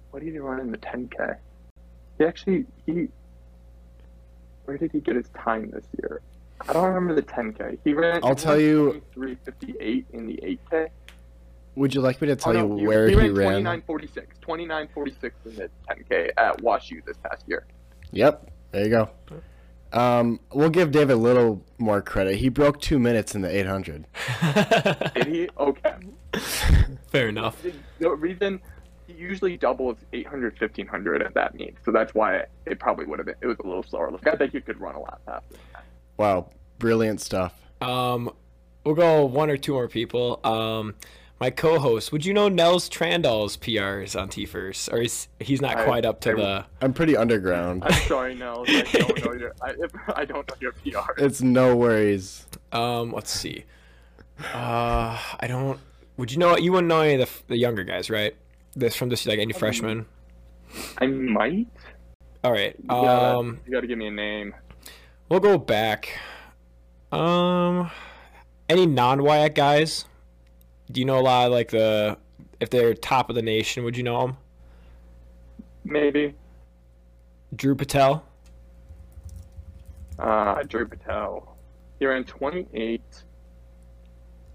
[0.10, 1.38] What did he run in the 10K?
[2.18, 3.10] He actually, he.
[4.66, 6.22] Where did he get his time this year?
[6.68, 7.78] I don't remember the 10K.
[7.84, 8.22] He ran.
[8.24, 10.40] I'll he tell ran you- 2358 in the
[10.72, 10.88] 8K.
[11.76, 13.36] Would you like me to oh, tell Oh, you no, he, where he he, ran
[13.36, 13.82] ran?
[13.84, 14.40] 2946.
[14.40, 17.68] 2946 in the 10K at WashU this past year.
[18.12, 19.10] Yep, there you go.
[19.94, 22.36] Um, we'll give David a little more credit.
[22.38, 24.06] He broke two minutes in the 800.
[25.16, 25.50] Did he?
[25.58, 25.94] Okay.
[27.12, 27.62] Fair enough.
[27.64, 28.62] The- The reason
[29.08, 33.26] he usually doubles 800, 1500 at that meet, so that's why it probably would have
[33.26, 33.36] been.
[33.42, 34.12] It was a little slower.
[34.12, 35.56] Like, I think he could run a lot faster.
[35.74, 35.84] that.
[36.18, 37.54] Wow, brilliant stuff.
[37.80, 38.30] Um,
[38.84, 40.40] we'll go one or two more people.
[40.44, 40.96] Um,
[41.40, 42.12] my co-host.
[42.12, 46.20] Would you know Nels Trandahl's PRs on TFRRS, or is he's not I- quite up
[46.22, 46.66] to I- the?
[46.82, 47.84] I'm pretty underground.
[47.86, 48.68] I'm sorry, Nels.
[48.70, 49.54] I don't know your.
[49.62, 49.74] I,
[50.16, 51.12] I don't know your PR.
[51.24, 52.46] It's no worries.
[52.72, 53.66] Um, let's see.
[54.54, 55.80] Uh, I don't.
[56.18, 56.58] Would you know?
[56.58, 58.36] You wouldn't know any of the, the younger guys, right?
[58.76, 60.06] This from this like any freshman.
[61.00, 61.68] I might.
[62.44, 62.76] All right.
[62.80, 64.54] You gotta, Um, you gotta give me a name.
[65.30, 66.20] we'll go back.
[67.12, 67.90] Um,
[68.70, 70.06] any non-WIAC guys?
[70.92, 72.18] Do you know a lot of like the
[72.60, 73.84] if they're top of the nation?
[73.84, 74.38] Would you know them?
[75.84, 76.34] Maybe.
[77.56, 78.24] Drew Patel.
[80.20, 81.56] Uh, Drew Patel.
[82.00, 83.02] He ran 28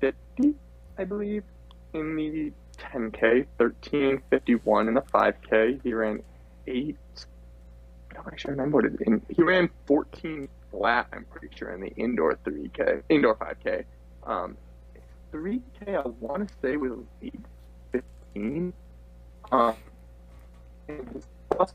[0.00, 0.54] 50,
[0.98, 1.44] I believe,
[1.92, 5.80] in the 10K, 13 51 in the 5K.
[5.82, 6.22] He ran
[6.66, 6.96] 8.
[8.10, 9.20] I don't actually remember what it is.
[9.28, 13.84] He ran 14 flat, I'm pretty sure, in the indoor 3K, indoor 5K.
[14.24, 14.56] Um,
[15.32, 18.72] 3K, I want to say was 815.
[19.50, 19.74] Um,
[20.88, 21.72] and his cross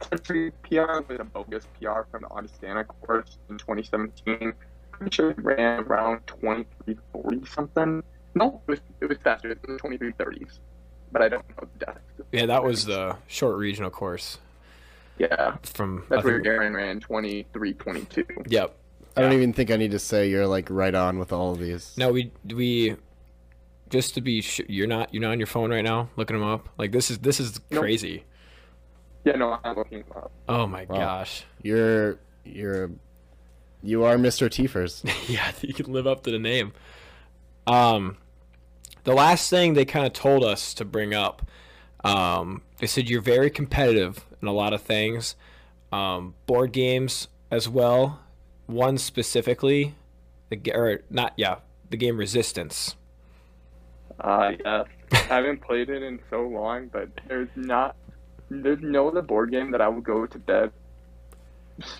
[0.00, 4.52] country PR was a bogus PR from the Augustana course in 2017.
[4.92, 8.02] Pretty sure he ran around 2340 something.
[8.34, 9.50] No, it was, it was faster.
[9.50, 10.58] It in the 2330s.
[11.10, 12.00] But I don't know the depth.
[12.32, 14.38] Yeah, that was the short regional course
[15.18, 16.04] Yeah, from.
[16.10, 18.26] I that's where think- Aaron ran 2322.
[18.48, 18.74] Yep.
[19.18, 21.58] I don't even think I need to say you're like right on with all of
[21.58, 21.94] these.
[21.96, 22.96] No, we we
[23.90, 26.46] just to be sure you're not you're not on your phone right now looking them
[26.46, 26.68] up.
[26.78, 27.80] Like this is this is Nope.
[27.82, 28.24] crazy.
[29.24, 30.30] Yeah, no, I'm looking him up.
[30.48, 30.96] Oh my Wow.
[30.98, 31.44] gosh.
[31.62, 32.90] You're you're
[33.82, 34.48] you are Mr.
[34.48, 35.28] TFRRS.
[35.28, 36.72] yeah, you can live up to the name.
[37.66, 38.16] Um,
[39.04, 41.48] the last thing they kind of told us to bring up,
[42.04, 45.36] um, they said you're very competitive in a lot of things,
[45.92, 48.20] um, board games as well.
[48.68, 49.94] One specifically,
[50.50, 51.56] the or not, yeah,
[51.90, 52.94] the game Resistance.
[54.20, 57.96] Uh, yeah, I haven't played it in so long, but there's not,
[58.50, 60.70] there's no other board game that I would go to bed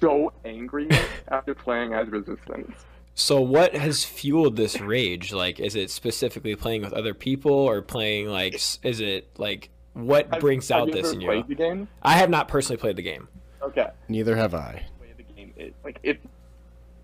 [0.00, 0.88] so angry
[1.28, 2.72] after playing as Resistance.
[3.14, 5.32] So what has fueled this rage?
[5.32, 10.28] Like, is it specifically playing with other people, or playing like, is it like what
[10.30, 11.26] Have- brings have out you this ever in you?
[11.28, 11.88] played the game?
[12.02, 13.26] I have not personally played the game.
[13.62, 13.88] Okay.
[14.08, 14.84] Neither have I.
[14.98, 15.52] Play the game.
[15.56, 16.20] It, like it,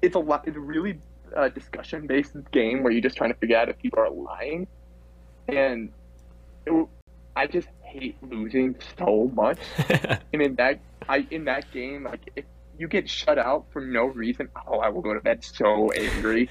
[0.05, 0.47] it's a lot.
[0.47, 0.99] It's a really
[1.35, 4.67] uh, discussion based game where you're just trying to figure out if people are lying,
[5.49, 5.91] and
[6.67, 6.87] it,
[7.37, 9.59] I just hate losing so much.
[10.33, 12.45] And in that, I in that game, like if
[12.79, 16.51] you get shut out for no reason, oh, I will go to bed so angry.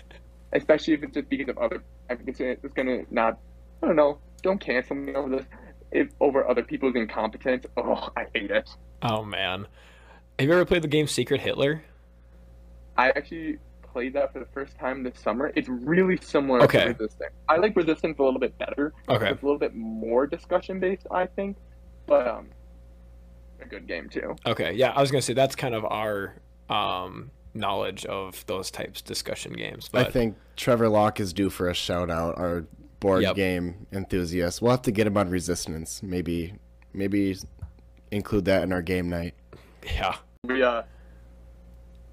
[0.53, 1.83] Especially if it's just because of other.
[2.09, 3.39] I think it's, it's gonna not.
[3.81, 4.19] I don't know.
[4.41, 5.45] Don't cancel me over this.
[5.91, 8.69] If over other people's incompetence, oh, I hate it.
[9.01, 9.67] oh man,
[10.39, 11.83] have you ever played the game Secret Hitler?
[12.97, 15.51] I actually played that for the first time this summer.
[15.55, 16.83] It's really similar Okay.
[16.85, 17.31] to Resistance.
[17.47, 18.93] I like Resistance a little bit better.
[19.09, 19.29] Okay.
[19.29, 21.57] It's a little bit more discussion based, I think,
[22.07, 22.47] but um,
[23.61, 24.35] a good game too.
[24.45, 26.35] Okay, yeah, I was gonna say that's kind of our
[26.69, 29.89] um, knowledge of those types discussion games.
[29.91, 32.37] But I think Trevor Locke is due for a shout out.
[32.37, 32.65] Our
[32.99, 33.35] board Yep.
[33.35, 34.61] game enthusiast.
[34.61, 36.01] We'll have to get him on Resistance.
[36.01, 36.53] Maybe,
[36.93, 37.35] maybe
[38.11, 39.33] include that in our game night.
[39.85, 40.15] yeah,
[40.45, 40.83] We uh,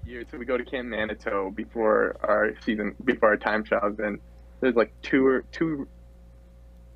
[0.05, 4.19] year so we go to Camp Manitou before our season, before our time trials, and
[4.59, 5.87] there's like two or two,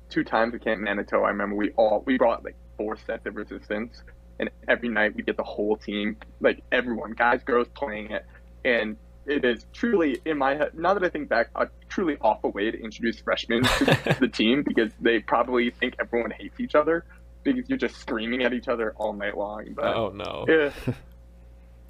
[0.08, 1.18] two times at Camp Manitou.
[1.18, 4.02] I remember we all we brought like four sets of Resistance,
[4.38, 8.24] and every night we get the whole team, like everyone, guys, girls, playing it,
[8.64, 8.96] and
[9.26, 10.70] it is truly in my head.
[10.74, 14.62] Now that I think back, a truly awful way to introduce freshmen to the team
[14.62, 17.04] because they probably think everyone hates each other
[17.42, 19.66] because you're just screaming at each other all night long.
[19.74, 20.70] But oh no, yeah.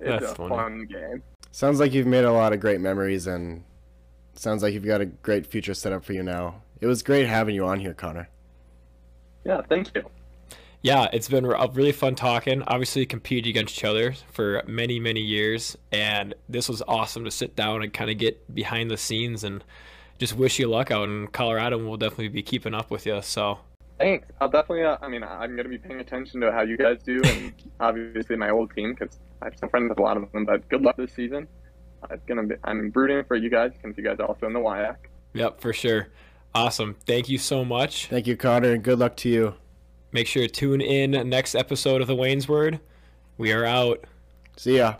[0.01, 0.49] It's That's a funny.
[0.51, 1.22] fun game.
[1.53, 3.64] Sounds like you've made a lot of great memories, and
[4.34, 6.62] sounds like you've got a great future set up for you now.
[6.80, 8.28] It was great having you on here, Connor.
[9.44, 10.03] Yeah, thank you.
[10.82, 12.62] yeah, it's been a really fun talking.
[12.66, 17.57] Obviously, competed against each other for many many years, and this was awesome to sit
[17.57, 19.64] down and kind of get behind the scenes and
[20.18, 21.78] just wish you luck out in Colorado.
[21.78, 23.22] And we'll definitely be keeping up with you.
[23.22, 23.61] So
[23.99, 24.28] Thanks.
[24.40, 24.84] I'll definitely.
[24.84, 28.36] Uh, I mean, I'm gonna be paying attention to how you guys do, and obviously
[28.36, 30.45] my old team because I'm still friends with a lot of them.
[30.45, 31.47] But good luck this season.
[32.03, 32.55] Uh, It's gonna be.
[32.64, 34.97] I'm rooting for you guys since you guys are also in the WIAC.
[35.34, 36.09] yep, for sure.
[36.55, 36.97] Awesome.
[37.07, 38.07] Thank you so much.
[38.07, 39.55] Thank you, Connor, and good luck to you.
[40.12, 42.80] Make sure to tune in next episode of the Wayne's Word.
[43.37, 44.05] We are out.
[44.57, 44.95] See ya.